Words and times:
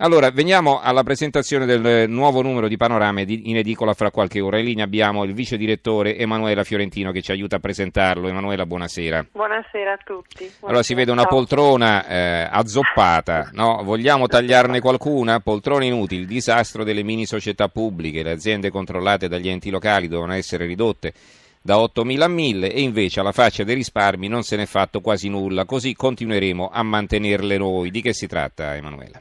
Allora, 0.00 0.30
veniamo 0.30 0.80
alla 0.80 1.02
presentazione 1.02 1.66
del 1.66 2.08
nuovo 2.08 2.40
numero 2.40 2.68
di 2.68 2.76
Panorama 2.76 3.20
in 3.22 3.56
edicola 3.56 3.94
fra 3.94 4.12
qualche 4.12 4.40
ora. 4.40 4.58
In 4.58 4.66
linea 4.66 4.84
abbiamo 4.84 5.24
il 5.24 5.34
vice 5.34 5.56
direttore 5.56 6.16
Emanuela 6.16 6.62
Fiorentino 6.62 7.10
che 7.10 7.20
ci 7.20 7.32
aiuta 7.32 7.56
a 7.56 7.58
presentarlo. 7.58 8.28
Emanuela, 8.28 8.64
buonasera. 8.64 9.26
Buonasera 9.32 9.94
a 9.94 9.96
tutti. 9.96 10.36
Buonasera. 10.36 10.66
Allora, 10.68 10.82
si 10.84 10.94
vede 10.94 11.10
una 11.10 11.24
poltrona 11.24 12.06
eh, 12.06 12.48
azzoppata, 12.48 13.50
no? 13.54 13.82
Vogliamo 13.82 14.28
tagliarne 14.28 14.78
qualcuna? 14.78 15.40
Poltrone 15.40 15.86
inutili, 15.86 16.20
il 16.20 16.28
disastro 16.28 16.84
delle 16.84 17.02
mini 17.02 17.26
società 17.26 17.66
pubbliche, 17.66 18.22
le 18.22 18.30
aziende 18.30 18.70
controllate 18.70 19.26
dagli 19.26 19.48
enti 19.48 19.68
locali 19.68 20.06
devono 20.06 20.32
essere 20.32 20.64
ridotte 20.66 21.12
da 21.60 21.74
8.000 21.74 22.20
a 22.20 22.28
1.000 22.28 22.72
e 22.72 22.82
invece 22.82 23.18
alla 23.18 23.32
faccia 23.32 23.64
dei 23.64 23.74
risparmi 23.74 24.28
non 24.28 24.44
se 24.44 24.54
n'è 24.54 24.66
fatto 24.66 25.00
quasi 25.00 25.28
nulla, 25.28 25.64
così 25.64 25.92
continueremo 25.92 26.70
a 26.72 26.84
mantenerle 26.84 27.58
noi. 27.58 27.90
Di 27.90 28.00
che 28.00 28.12
si 28.12 28.28
tratta, 28.28 28.76
Emanuela? 28.76 29.20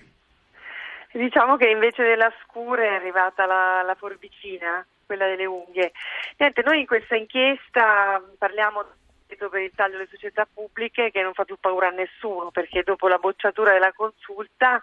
Diciamo 1.18 1.58
che 1.58 1.68
invece 1.68 2.04
della 2.04 2.32
scura 2.44 2.84
è 2.84 2.94
arrivata 2.94 3.48
la, 3.48 3.82
la 3.82 3.96
forbicina, 3.96 4.86
quella 5.04 5.26
delle 5.26 5.46
unghie. 5.46 5.92
Niente, 6.38 6.62
noi 6.62 6.82
in 6.82 6.86
questa 6.86 7.16
inchiesta 7.16 8.22
parliamo 8.38 8.86
per 9.26 9.62
il 9.62 9.72
taglio 9.76 9.98
delle 9.98 10.10
società 10.12 10.48
pubbliche 10.52 11.10
che 11.10 11.24
non 11.24 11.34
fa 11.34 11.44
più 11.44 11.58
paura 11.60 11.88
a 11.88 11.92
nessuno 11.92 12.50
perché 12.52 12.84
dopo 12.84 13.08
la 13.08 13.18
bocciatura 13.18 13.74
della 13.74 13.92
consulta 13.94 14.82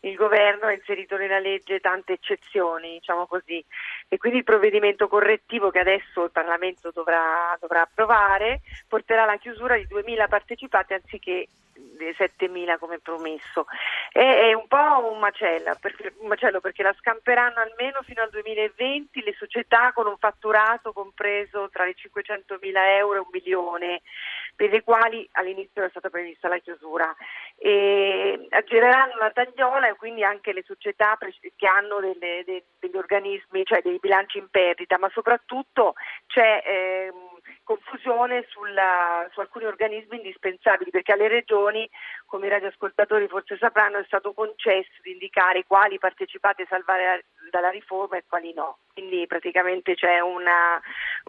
il 0.00 0.14
governo 0.14 0.66
ha 0.66 0.72
inserito 0.72 1.16
nella 1.16 1.38
legge 1.38 1.80
tante 1.80 2.12
eccezioni, 2.12 2.92
diciamo 2.92 3.26
così, 3.26 3.62
e 4.08 4.16
quindi 4.18 4.38
il 4.38 4.44
provvedimento 4.44 5.08
correttivo 5.08 5.70
che 5.70 5.78
adesso 5.78 6.24
il 6.24 6.30
Parlamento 6.30 6.90
dovrà, 6.92 7.56
dovrà 7.58 7.82
approvare 7.82 8.60
porterà 8.86 9.22
alla 9.22 9.36
chiusura 9.36 9.76
di 9.76 9.86
2.000 9.88 10.28
partecipati 10.28 10.92
anziché 10.94 11.48
7.000 11.98 12.78
come 12.78 12.98
promesso. 12.98 13.66
È, 14.10 14.18
è 14.18 14.52
un 14.54 14.66
po' 14.66 14.76
un 15.08 15.18
macello 15.18 15.76
perché, 15.80 16.12
un 16.18 16.28
macello 16.28 16.60
perché 16.60 16.82
la 16.82 16.94
scamperanno 16.98 17.60
almeno 17.60 18.00
fino 18.02 18.22
al 18.22 18.30
2020 18.30 19.22
le 19.22 19.34
società 19.38 19.92
con 19.92 20.06
un 20.06 20.16
fatturato 20.18 20.92
compreso 20.92 21.68
tra 21.70 21.86
i 21.86 21.94
500.000 21.96 22.72
euro 22.98 23.14
e 23.14 23.18
un 23.18 23.28
milione 23.30 24.02
per 24.54 24.70
le 24.70 24.82
quali 24.82 25.26
all'inizio 25.32 25.80
era 25.80 25.88
stata 25.88 26.10
prevista 26.10 26.48
la 26.48 26.58
chiusura. 26.58 27.14
E 27.56 28.46
aggireranno 28.50 29.16
la 29.16 29.30
tagliola 29.30 29.88
e 29.88 29.96
quindi 29.96 30.22
anche 30.22 30.52
le 30.52 30.62
società 30.66 31.16
che 31.56 31.66
hanno 31.66 32.00
delle, 32.00 32.42
dei, 32.44 32.62
degli 32.78 32.96
organismi, 32.96 33.64
cioè 33.64 33.80
dei 33.82 33.98
bilanci 33.98 34.38
in 34.38 34.48
perdita, 34.50 34.98
ma 34.98 35.08
soprattutto 35.10 35.94
c'è 36.26 36.62
eh, 36.64 37.12
confusione 37.62 38.44
sulla, 38.48 39.28
su 39.32 39.40
alcuni 39.40 39.66
organismi 39.66 40.16
indispensabili 40.16 40.90
perché 40.90 41.12
alle 41.12 41.28
regioni, 41.28 41.88
come 42.26 42.46
i 42.46 42.50
radioascoltatori 42.50 43.28
forse 43.28 43.56
sapranno, 43.56 43.98
è 43.98 44.04
stato 44.04 44.32
concesso 44.32 45.00
di 45.02 45.12
indicare 45.12 45.64
quali 45.66 45.98
partecipate 45.98 46.62
a 46.62 46.66
salvare 46.68 47.24
dalla 47.50 47.70
riforma 47.70 48.16
e 48.16 48.24
quali 48.26 48.52
no. 48.54 48.78
Quindi 48.92 49.26
praticamente 49.26 49.94
c'è 49.94 50.20
una, 50.20 50.80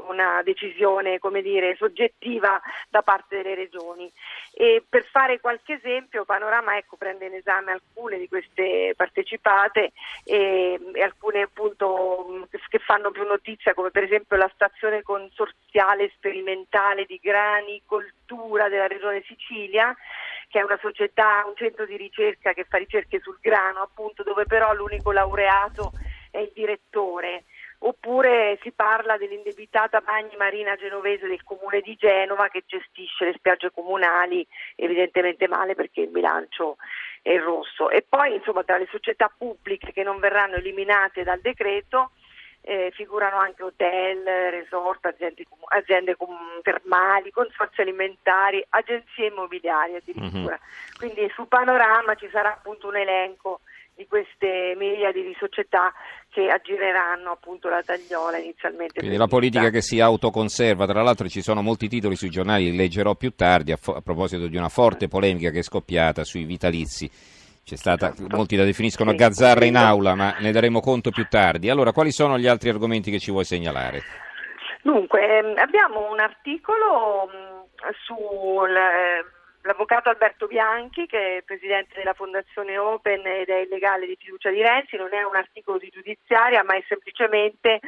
una 0.08 0.42
decisione 0.44 1.20
dire, 1.42 1.76
soggettiva 1.76 2.62
da 2.90 3.02
parte 3.02 3.38
delle 3.38 3.56
regioni. 3.56 4.12
E 4.54 4.84
per 4.88 5.04
fare 5.06 5.40
qualche 5.40 5.74
esempio, 5.74 6.26
Panorama 6.26 6.78
ecco, 6.78 6.98
prende 6.98 7.26
in 7.26 7.36
esame 7.36 7.72
alcune 7.72 8.18
di 8.18 8.28
queste 8.28 8.94
partecipate 8.96 9.92
e, 10.24 10.80
e 10.94 11.02
alcune 11.02 11.42
appunto 11.42 11.91
fanno 12.92 13.12
più 13.12 13.24
notizia, 13.24 13.74
come 13.74 13.90
per 13.90 14.04
esempio 14.04 14.36
la 14.36 14.52
stazione 14.54 15.02
consorziale 15.02 16.12
sperimentale 16.14 17.06
di 17.06 17.18
granicoltura 17.24 18.68
della 18.68 18.88
regione 18.88 19.24
Sicilia 19.26 19.96
che 20.50 20.60
è 20.60 20.64
una 20.64 20.78
società, 20.82 21.46
un 21.48 21.56
centro 21.56 21.86
di 21.86 21.96
ricerca 21.96 22.52
che 22.52 22.66
fa 22.68 22.76
ricerche 22.76 23.22
sul 23.22 23.38
grano, 23.40 23.80
appunto, 23.80 24.24
dove 24.24 24.46
però 24.46 24.74
l'unico 24.74 25.14
laureato 25.14 25.94
è 26.30 26.40
il 26.40 26.52
direttore. 26.54 27.46
Oppure 27.84 28.60
si 28.62 28.74
parla 28.74 29.16
dell'indebitata 29.16 30.02
Bagni 30.02 30.36
Marina 30.38 30.76
Genovese 30.76 31.28
del 31.28 31.44
comune 31.44 31.80
di 31.80 31.96
Genova 31.96 32.50
che 32.50 32.64
gestisce 32.68 33.24
le 33.24 33.34
spiagge 33.38 33.72
comunali, 33.72 34.46
evidentemente 34.76 35.48
male 35.48 35.74
perché 35.76 36.02
il 36.02 36.10
bilancio 36.10 36.76
è 37.22 37.40
rosso. 37.40 37.90
E 37.90 38.06
poi 38.08 38.36
insomma 38.36 38.66
tra 38.66 38.78
le 38.78 38.90
società 38.92 39.34
pubbliche 39.36 39.94
che 39.94 40.04
non 40.04 40.20
verranno 40.20 40.56
eliminate 40.56 41.24
dal 41.24 41.40
decreto 41.40 42.12
eh, 42.62 42.92
figurano 42.94 43.38
anche 43.38 43.64
hotel, 43.64 44.24
resort, 44.52 45.06
aziende, 45.06 45.46
aziende 45.70 46.16
termali, 46.62 47.32
consorzi 47.32 47.82
alimentari, 47.82 48.64
agenzie 48.70 49.28
immobiliari 49.28 49.96
addirittura. 49.96 50.60
Mm-hmm. 50.60 50.98
Quindi 50.98 51.32
su 51.34 51.48
Panorama 51.48 52.16
ci 52.16 52.30
sarà 52.32 52.54
appunto 52.54 52.88
un 52.88 52.98
elenco 52.98 53.62
di 53.96 54.08
queste 54.08 54.74
miliardi 54.78 55.22
di 55.22 55.36
società 55.38 55.94
che 56.30 56.50
aggireranno 56.50 57.32
appunto 57.32 57.68
la 57.68 57.84
tagliola 57.84 58.38
inizialmente. 58.38 59.00
Quindi 59.00 59.18
la 59.18 59.28
politica 59.28 59.70
che 59.70 59.82
si 59.82 60.00
autoconserva, 60.00 60.86
tra 60.86 61.02
l'altro 61.02 61.28
ci 61.28 61.42
sono 61.42 61.62
molti 61.62 61.88
titoli 61.88 62.16
sui 62.16 62.30
giornali, 62.30 62.72
li 62.72 62.78
leggerò 62.78 63.16
più 63.16 63.32
tardi 63.36 63.72
a, 63.72 63.78
fo- 63.78 63.96
a 63.96 64.02
proposito 64.02 64.48
di 64.48 64.58
una 64.58 64.70
forte 64.70 65.08
polemica 65.08 65.50
che 65.50 65.60
è 65.60 65.64
scoppiata 65.64 66.24
sui 66.24 66.46
vitalizi. 66.46 67.10
C'è 67.72 67.78
stata, 67.78 68.14
certo. 68.14 68.36
molti 68.36 68.58
la 68.58 68.66
definiscono 68.66 69.16
gazzarra 69.16 69.64
in 69.64 69.78
aula, 69.78 70.14
ma 70.14 70.36
ne 70.40 70.52
daremo 70.52 70.82
conto 70.82 71.10
più 71.10 71.26
tardi. 71.30 71.70
Allora, 71.70 71.94
quali 71.94 72.12
sono 72.12 72.38
gli 72.38 72.46
altri 72.46 72.68
argomenti 72.68 73.10
che 73.10 73.18
ci 73.18 73.32
vuoi 73.32 73.46
segnalare? 73.46 74.02
Dunque, 74.82 75.38
ehm, 75.38 75.54
abbiamo 75.56 76.12
un 76.12 76.20
articolo 76.20 77.30
sul 78.04 78.74
l'avvocato 79.62 80.10
Alberto 80.10 80.48
Bianchi, 80.48 81.06
che 81.06 81.38
è 81.38 81.44
presidente 81.44 81.94
della 81.96 82.12
Fondazione 82.12 82.78
Open 82.78 83.26
ed 83.26 83.48
è 83.48 83.60
il 83.60 83.70
legale 83.70 84.06
di 84.06 84.18
fiducia 84.20 84.50
di 84.50 84.62
Renzi, 84.62 84.98
non 84.98 85.14
è 85.14 85.24
un 85.24 85.38
articolo 85.38 85.78
di 85.78 85.88
giudiziaria, 85.94 86.66
ma 86.66 86.76
è 86.76 86.84
semplicemente 86.90 87.80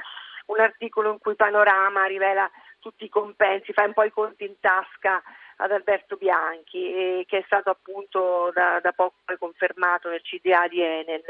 un 0.46 0.62
articolo 0.62 1.12
in 1.12 1.18
cui 1.20 1.36
Panorama 1.36 2.06
rivela 2.06 2.50
tutti 2.80 3.04
i 3.04 3.10
compensi, 3.10 3.74
fa 3.74 3.84
un 3.84 3.92
po' 3.92 4.04
i 4.04 4.12
conti 4.12 4.46
in 4.46 4.56
tasca 4.62 5.22
ad 5.58 5.72
Alberto 5.72 6.16
Bianchi, 6.16 6.94
eh, 6.94 7.26
che 7.28 7.40
è 7.40 7.44
stato 7.46 7.70
appunto 7.70 8.52
da, 8.54 8.80
da, 8.82 8.92
poco 8.92 9.16
confermato 9.38 10.10
nel 10.10 10.22
CDA 10.22 10.68
di 10.68 10.82
Enel. 10.82 11.24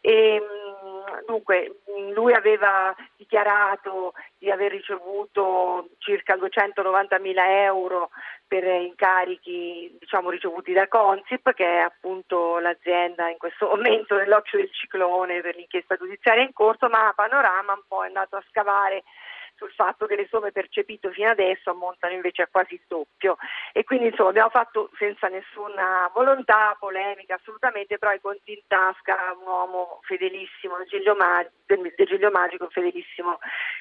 E, 0.00 0.40
mm, 0.40 1.26
dunque, 1.26 1.80
lui 2.12 2.32
aveva 2.32 2.94
dichiarato 3.16 4.14
di 4.38 4.50
aver 4.50 4.70
ricevuto 4.70 5.88
circa 5.98 6.36
290 6.36 7.18
mila 7.18 7.62
euro 7.62 8.10
per 8.46 8.64
incarichi 8.64 9.96
diciamo, 9.98 10.30
ricevuti 10.30 10.72
da 10.72 10.86
Consip, 10.86 11.52
che 11.54 11.64
è 11.64 11.78
appunto 11.78 12.58
l'azienda 12.58 13.28
in 13.28 13.38
questo 13.38 13.66
momento 13.66 14.16
nell'occhio 14.16 14.58
del 14.58 14.70
ciclone 14.72 15.40
per 15.40 15.56
l'inchiesta 15.56 15.96
giudiziaria 15.96 16.42
in 16.42 16.52
corso, 16.52 16.88
ma 16.88 17.12
Panorama 17.14 17.72
un 17.72 17.82
po' 17.88 18.04
è 18.04 18.06
andato 18.06 18.36
a 18.36 18.44
scavare 18.48 19.02
sul 19.56 19.70
fatto 19.72 20.06
che 20.06 20.16
le 20.16 20.26
somme 20.28 20.52
percepite 20.52 21.10
fino 21.12 21.30
adesso 21.30 21.70
ammontano 21.70 22.14
invece 22.14 22.42
a 22.42 22.48
quasi 22.50 22.74
il 22.74 22.82
doppio. 22.86 23.36
E 23.72 23.84
quindi 23.84 24.06
insomma 24.06 24.30
abbiamo 24.30 24.50
fatto 24.50 24.90
senza 24.98 25.28
nessuna 25.28 26.10
volontà 26.12 26.76
polemica 26.78 27.34
assolutamente 27.34 27.98
però 27.98 28.12
i 28.12 28.20
conti 28.20 28.52
in 28.52 28.60
tasca 28.66 29.16
un 29.38 29.46
uomo 29.46 30.00
fedelissimo 30.02 30.82
Giglio 30.84 31.14
Magico 32.30 32.68
fedelissimo, 32.68 33.38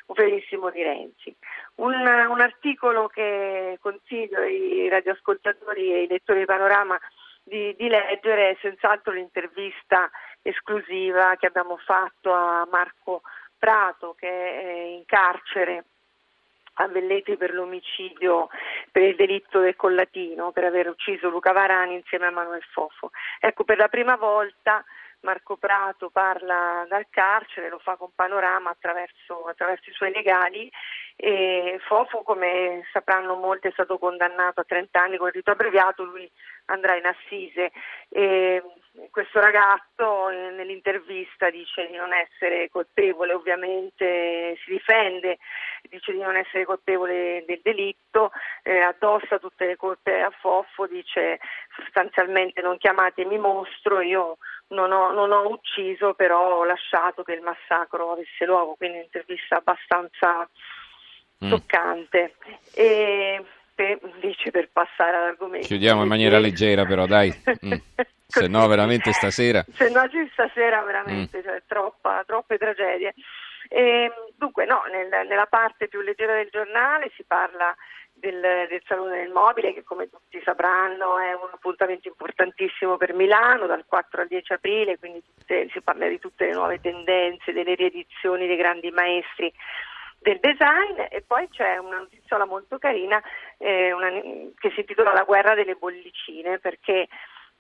un 0.08 0.16
fedelissimo 0.16 0.70
di 0.70 0.84
Renzi. 0.84 1.36
Un, 1.76 1.94
un 1.94 2.40
articolo 2.40 3.08
che 3.08 3.78
consiglio 3.82 4.40
ai 4.40 4.90
radioascoltatori 4.90 5.92
e 5.92 5.96
ai 6.00 6.08
lettori 6.08 6.40
di 6.40 6.46
Panorama 6.46 7.00
di, 7.44 7.76
di, 7.78 7.90
leggere 7.90 8.58
senz'altro 8.62 9.12
l'intervista 9.12 10.10
esclusiva 10.42 11.36
che 11.36 11.48
abbiamo 11.48 11.78
fatto 11.78 12.32
a 12.32 12.66
Marco 12.72 13.22
Prato 13.64 14.14
che 14.20 14.28
è 14.28 14.82
in 14.90 15.06
carcere 15.06 15.86
a 16.74 16.88
Velletri 16.90 17.38
per 17.38 17.54
l'omicidio, 17.54 18.50
per 18.92 19.04
il 19.04 19.16
delitto 19.16 19.62
del 19.62 19.78
Collatino, 19.78 20.52
per 20.52 20.66
aver 20.66 20.90
ucciso 20.90 21.30
Luca 21.30 21.54
Varani 21.54 21.94
insieme 21.94 22.26
a 22.26 22.32
Manuel 22.32 22.62
Fofo. 22.74 23.12
Ecco, 23.40 23.64
per 23.64 23.78
la 23.78 23.88
prima 23.88 24.18
volta 24.18 24.84
Marco 25.24 25.58
Prato 25.58 26.10
parla 26.10 26.86
dal 26.88 27.08
carcere, 27.10 27.70
lo 27.70 27.80
fa 27.80 27.96
con 27.96 28.12
panorama 28.14 28.70
attraverso, 28.70 29.46
attraverso 29.46 29.90
i 29.90 29.94
suoi 29.94 30.12
legali 30.12 30.72
e 31.16 31.80
Fofo, 31.88 32.24
come 32.24 32.84
sapranno 32.92 33.36
molti, 33.36 33.68
è 33.68 33.72
stato 33.72 33.98
condannato 33.98 34.62
a 34.62 34.66
30 34.66 35.02
anni 35.02 35.18
con 35.18 35.28
il 35.28 35.34
rito 35.34 35.52
abbreviato, 35.52 36.04
lui 36.04 36.30
andrà 36.66 36.96
in 36.96 37.06
assise. 37.06 37.72
E 38.10 38.62
questo 39.10 39.40
ragazzo 39.40 40.28
nell'intervista 40.30 41.50
dice 41.50 41.88
di 41.88 41.96
non 41.96 42.14
essere 42.14 42.70
colpevole, 42.70 43.34
ovviamente 43.34 44.58
si 44.64 44.72
difende, 44.72 45.38
dice 45.84 46.12
di 46.12 46.20
non 46.20 46.36
essere 46.36 46.66
colpevole 46.66 47.44
del 47.48 47.60
delitto, 47.64 48.32
eh, 48.64 48.80
addossa 48.80 49.40
tutte 49.40 49.66
le 49.66 49.76
colpe 49.78 50.22
a 50.22 50.30
Foffo, 50.30 50.88
dice 50.88 51.40
sostanzialmente 51.76 52.62
non 52.62 52.78
chiamatemi 52.78 53.38
mostro, 53.38 54.02
io 54.02 54.38
non 54.74 54.92
ho, 54.92 55.12
non 55.12 55.32
ho 55.32 55.48
ucciso, 55.50 56.14
però 56.14 56.58
ho 56.58 56.64
lasciato 56.66 57.24
che 57.24 57.34
il 57.34 57.42
massacro 57.42 58.12
avesse 58.12 58.46
luogo, 58.46 58.76
quindi 58.76 58.98
un'intervista 58.98 59.58
abbastanza 59.58 60.50
mm. 61.46 61.50
toccante. 61.50 62.36
E 62.74 63.44
tappe 63.74 64.00
invece 64.14 64.52
per 64.52 64.70
passare 64.72 65.18
all'argomento. 65.18 65.68
Chiudiamo 65.68 66.04
in 66.04 66.08
maniera 66.08 66.40
leggera 66.40 66.86
però, 66.86 67.06
dai. 67.06 67.32
Mm. 67.64 67.74
Se 68.26 68.48
no 68.48 68.68
veramente 68.68 69.12
stasera. 69.14 69.64
Se 69.74 69.90
no 69.90 70.02
stasera 70.32 70.82
veramente, 70.82 71.38
mm. 71.38 71.44
cioè, 71.44 71.64
troppa, 71.68 72.24
troppe 72.26 72.58
tragedie. 72.58 73.14
E, 73.70 73.80
ehm, 73.80 74.12
dunque 74.36 74.66
no, 74.66 74.82
nel, 74.92 75.28
nella 75.28 75.46
parte 75.46 75.88
più 75.88 76.02
leggera 76.02 76.34
del 76.34 76.50
giornale 76.52 77.12
si 77.16 77.24
parla 77.26 77.76
del, 78.24 78.40
del, 78.70 78.82
Salone 78.86 79.18
del 79.18 79.32
Mobile 79.32 79.74
che 79.74 79.84
come 79.84 80.10
tutti 80.10 80.42
sapranno 80.46 81.20
è 81.20 81.34
un 81.34 81.50
appuntamento 81.52 82.08
importantissimo 82.08 82.96
per 82.96 83.14
Milano 83.14 83.66
dal 83.66 83.84
4 83.86 84.22
al 84.22 84.28
10 84.28 84.54
aprile, 84.54 84.98
quindi 84.98 85.22
tutte, 85.22 85.68
si 85.72 85.82
parla 85.82 86.08
di 86.08 86.20
tutte 86.20 86.46
le 86.46 86.54
nuove 86.54 86.80
tendenze, 86.80 87.52
delle 87.52 87.76
riedizioni 87.76 88.48
dei 88.48 88.56
grandi 88.56 88.92
maestri 88.92 89.52
del 90.20 90.40
design. 90.40 91.06
E 91.10 91.22
poi 91.28 91.50
c'è 91.50 91.78
una 91.78 91.98
notizia 91.98 92.46
molto 92.46 92.78
carina 92.78 93.22
eh, 93.58 93.92
una, 93.92 94.10
che 94.10 94.72
si 94.74 94.80
intitola 94.80 95.12
La 95.12 95.24
guerra 95.24 95.54
delle 95.54 95.76
bollicine 95.76 96.60
perché 96.60 97.08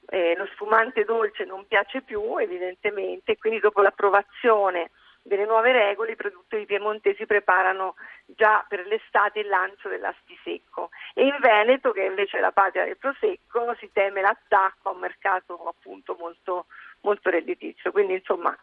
eh, 0.08 0.36
lo 0.36 0.48
sfumante 0.54 1.04
dolce 1.04 1.46
non 1.46 1.66
piace 1.68 2.02
più 2.02 2.38
evidentemente 2.38 3.38
quindi 3.38 3.60
dopo 3.60 3.82
l'approvazione 3.82 4.90
delle 5.24 5.46
nuove 5.46 5.72
regole 5.72 6.12
i 6.12 6.18
produttori 6.18 6.66
piemontesi 6.66 7.26
preparano 7.26 7.96
già 8.26 8.66
per 8.68 8.86
l'estate 8.86 9.40
il 9.40 9.48
lancio 9.48 9.88
dell'aspisecco 9.88 10.90
e 11.14 11.24
in 11.24 11.38
Veneto 11.40 11.92
che 11.92 12.04
invece 12.04 12.38
è 12.38 12.42
la 12.42 12.52
patria 12.52 12.84
del 12.84 12.98
prosecco 12.98 13.74
si 13.80 13.90
teme 13.94 14.22
l'attacco 14.22 14.90
a 14.90 14.92
un 14.92 15.00
mercato 15.00 15.66
appunto 15.66 16.16
molto, 16.20 16.66
molto 17.02 17.30
redditizio 17.30 17.92
quindi 17.92 18.16
insomma 18.16 18.56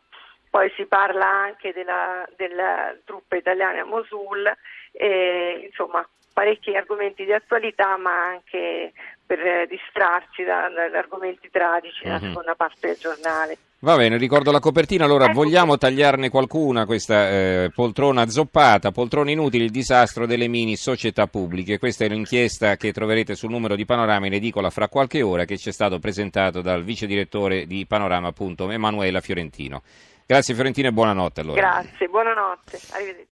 poi 0.51 0.71
si 0.77 0.85
parla 0.85 1.27
anche 1.27 1.73
della, 1.73 2.29
della 2.37 2.95
truppa 3.05 3.37
italiana 3.37 3.81
a 3.81 3.85
Mosul 3.85 4.53
e, 4.93 5.63
insomma 5.65 6.07
parecchi 6.33 6.77
argomenti 6.77 7.25
di 7.25 7.33
attualità 7.33 7.97
ma 7.97 8.27
anche 8.27 8.93
per 9.25 9.67
distrarci 9.67 10.43
da, 10.43 10.69
da 10.69 10.99
argomenti 10.99 11.51
tragici 11.51 12.05
nella 12.05 12.19
mm-hmm. 12.19 12.29
seconda 12.29 12.55
parte 12.55 12.87
del 12.89 12.97
giornale. 12.97 13.59
Va 13.83 13.97
bene, 13.97 14.19
ricordo 14.19 14.53
la 14.53 14.61
copertina, 14.61 15.07
allora 15.07 15.25
ecco 15.25 15.37
vogliamo 15.37 15.79
tagliarne 15.79 16.29
qualcuna 16.29 16.85
questa 16.85 17.31
eh, 17.31 17.71
poltrona 17.75 18.29
zoppata, 18.29 18.91
poltrone 18.91 19.33
inutili, 19.33 19.65
il 19.65 19.71
disastro 19.71 20.27
delle 20.27 20.49
mini 20.49 20.77
società 20.77 21.27
pubbliche. 21.27 21.79
Questa 21.79 22.05
è 22.05 22.09
l'inchiesta 22.09 22.77
che 22.77 22.93
troverete 22.93 23.35
sul 23.35 23.49
numero 23.49 23.77
di 23.77 23.87
Panorama 23.87 24.27
in 24.27 24.35
edicola 24.35 24.69
fra 24.69 24.89
qualche 24.89 25.23
ora 25.23 25.47
che 25.47 25.57
ci 25.57 25.71
è 25.71 25.73
stato 25.73 25.99
presentato 25.99 26.61
dal 26.61 26.85
vice 26.85 27.07
direttore 27.07 27.65
di 27.65 27.87
Panorama, 27.87 28.29
appunto, 28.29 28.71
Emanuela 28.71 29.23
Fiorentino. 29.23 29.81
Grazie 30.27 30.53
Fiorentino 30.53 30.89
e 30.89 30.93
buonanotte 30.93 31.41
allora. 31.41 31.61
Grazie, 31.61 32.07
buonanotte, 32.09 32.81
arrivederci. 32.91 33.29